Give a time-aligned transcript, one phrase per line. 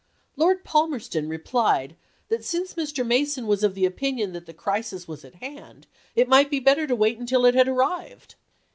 [0.35, 1.95] Lord Palmerston replied
[2.29, 3.05] that since Mr.
[3.05, 5.85] Mason was of the opinion that the crisis was at hand,
[6.15, 8.33] it might be better to wait until it had arrived.